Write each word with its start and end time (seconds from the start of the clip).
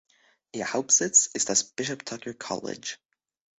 Ihr 0.51 0.73
Hauptsitz 0.73 1.27
ist 1.27 1.49
das 1.49 1.63
"Bishop 1.63 2.07
Tucker 2.07 2.33
College". 2.33 2.95